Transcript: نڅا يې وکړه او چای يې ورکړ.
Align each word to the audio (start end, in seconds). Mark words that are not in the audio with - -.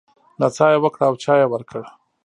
نڅا 0.39 0.67
يې 0.73 0.77
وکړه 0.83 1.05
او 1.09 1.15
چای 1.23 1.39
يې 1.41 1.47
ورکړ. 1.51 1.83